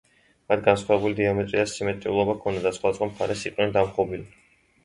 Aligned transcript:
მათ 0.51 0.63
განსხვავებული 0.67 1.17
დიამეტრი 1.19 1.59
და 1.59 1.65
სიმეტრიულობა 1.73 2.35
ჰქონდათ 2.39 2.67
და 2.69 2.73
სხვადასხვა 2.79 3.11
მხარეს 3.13 3.47
იყვნენ 3.51 3.77
დამხრობილნი. 3.81 4.31